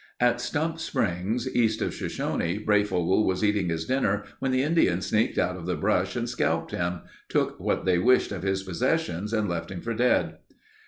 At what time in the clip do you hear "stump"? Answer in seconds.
0.41-0.79